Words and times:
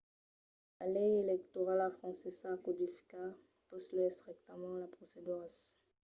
la 0.77 0.85
lei 0.95 1.11
electorala 1.25 1.87
francesa 1.97 2.49
codifica 2.65 3.21
puslèu 3.67 4.07
estrictament 4.11 4.75
las 4.77 4.93
proceduras 4.95 5.55